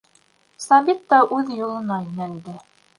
[0.65, 2.61] Сабит та үҙ юлына йүнәлде.